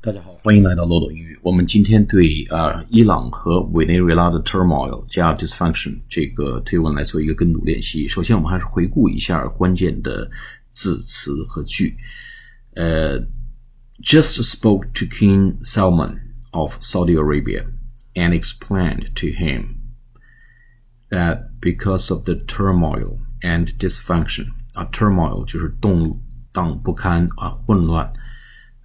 [0.00, 1.38] 大家好，欢迎来到漏斗英语。
[1.42, 8.06] 我们今天对啊伊朗和委内瑞拉的 turmoil 加 dysfunction 这个推文来做一个跟读练习。
[8.06, 10.30] 首先，我们还是回顾一下关键的
[10.68, 11.96] 字词和句。
[12.74, 13.18] 呃，
[14.02, 16.18] just spoke to King Salman
[16.50, 17.64] of Saudi Arabia
[18.14, 19.76] and explained to him
[21.08, 26.20] that because of the turmoil and dysfunction 啊，turmoil 就是动
[26.52, 28.10] 荡不堪啊，混乱。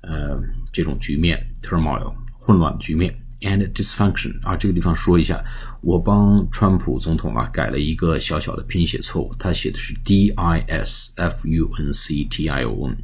[0.07, 0.39] 呃，
[0.73, 5.43] 这种局面 turmoil 混乱局面 and dysfunction 啊，这个地方说一下，
[5.81, 12.97] 我帮川普总统啊改了一个小小的拼写错误，他写的是 d i s f u n c t i o n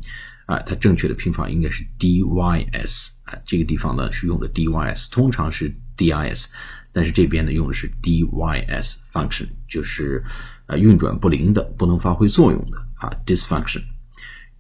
[0.46, 6.52] 啊，他正确的拼法应该是 d y s 啊，这个地方呢是用的 d y s，通常是 d i s，
[6.92, 10.22] 但是这边呢用的是 d y s function，就是
[10.66, 13.82] 啊运转不灵的，不能发挥作用的啊 dysfunction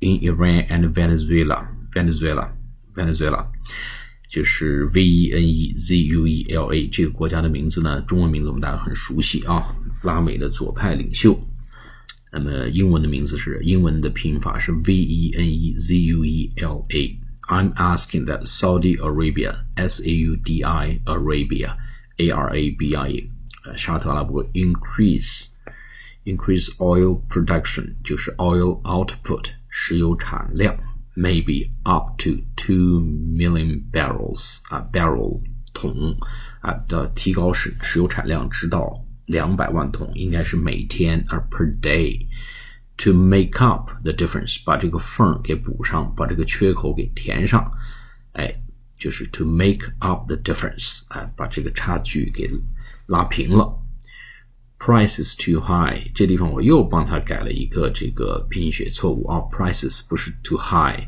[0.00, 1.66] in Iran and Venezuela。
[1.91, 3.45] Venezuela，Venezuela
[4.29, 11.39] 就是 V E N E Z U E L A 这个国家的名字呢，中文名字我们大家很熟悉啊，拉美的左派领袖。
[12.31, 20.11] 那么英文的名字是英文的拼法是 V E N E Z U E L A。I'm asking that Saudi Arabia, S A
[20.11, 21.77] U D I Arabia,
[22.17, 23.29] A R A B I，
[23.63, 25.45] 呃，沙特阿拉伯 increase
[26.25, 30.75] increase oil production 就是 oil output 石油产量。
[31.19, 35.41] maybe up to two million barrels 啊，barrel
[35.73, 36.17] 桶
[36.61, 47.69] 啊的提高石石油产量，直到两百万桶，应该是每天而 per day。To make up the difference，把这个缝给补上，把这个缺口给填上，
[48.31, 48.55] 哎，
[48.95, 52.49] 就是 to make up the difference，哎，把这个差距给
[53.07, 53.78] 拉平了。
[54.79, 60.99] Prices too high，这地方我又帮他改了一个这个拼写错误啊，prices 不是 too high，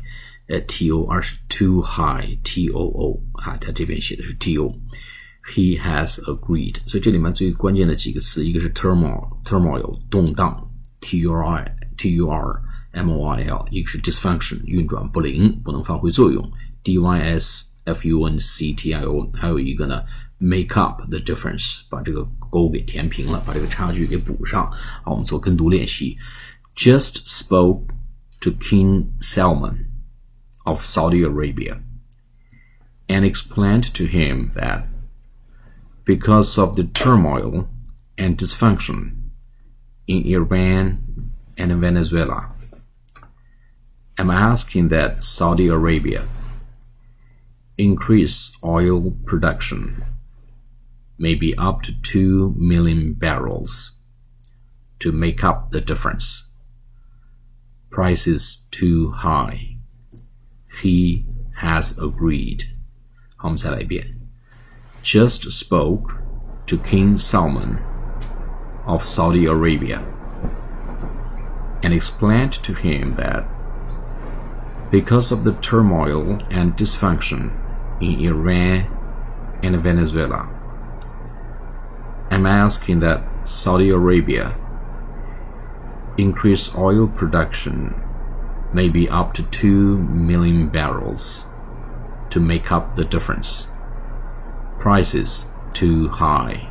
[0.48, 10.68] 呃 t o，而是 too high t o o 啊，他这边写的是 t o。He has agreed，所以这里面最关键的几个词，一个是 turmoil，turmoil 动荡，
[11.00, 12.60] t u r i t u r
[12.92, 16.50] m o i l，一个是 dysfunction 运转不灵，不能发挥作用，
[16.82, 20.02] d y s f u n c t i o，还有一个呢。
[20.42, 24.70] make up the difference，把这个沟给填平了，把这个差距给补上。
[25.02, 26.16] 好，我们做跟读练习。
[26.76, 27.88] Just spoke
[28.40, 29.86] to King Salman
[30.64, 31.80] of Saudi Arabia
[33.08, 34.84] and explained to him that
[36.04, 37.66] because of the turmoil
[38.16, 39.12] and dysfunction
[40.06, 40.98] in Iran
[41.56, 42.50] and Venezuela,
[44.16, 46.26] I'm asking that Saudi Arabia
[47.76, 50.04] increase oil production
[51.17, 53.93] maybe up to 2 million barrels
[54.99, 56.49] to make up the difference.
[57.89, 59.77] Price is too high.
[60.81, 61.25] He
[61.57, 62.69] has agreed.
[65.01, 66.17] Just spoke
[66.65, 67.79] to King Salman
[68.85, 70.05] of Saudi Arabia
[71.83, 73.45] and explained to him that
[74.89, 77.51] because of the turmoil and dysfunction
[78.01, 80.49] in Iran and Venezuela,
[82.43, 84.57] I'm asking that Saudi Arabia
[86.17, 87.95] increase oil production
[88.73, 91.45] maybe up to 2 million barrels
[92.31, 93.69] to make up the difference.
[94.77, 96.69] Prices too high.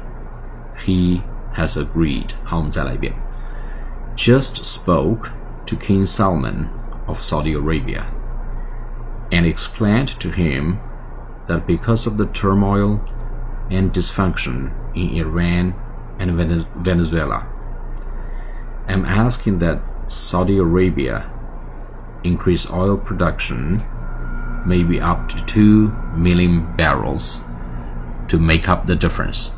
[0.85, 1.23] He
[1.55, 2.35] has agreed.
[4.15, 5.33] Just spoke
[5.65, 6.69] to King Salman
[7.07, 8.13] of Saudi Arabia
[9.33, 10.81] and explained to him
[11.47, 13.03] that because of the turmoil
[13.70, 15.76] and dysfunction in Iran
[16.20, 16.36] and
[16.78, 17.46] Venezuela.
[18.88, 21.30] I'm asking that Saudi Arabia
[22.24, 23.80] increase oil production
[24.66, 27.42] maybe up to 2 million barrels
[28.28, 29.52] to make up the difference.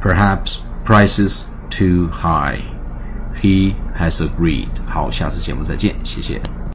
[0.00, 2.62] Perhaps prices too high.
[3.40, 4.70] He has agreed.
[4.86, 6.55] 好，下次节目再见，谢谢。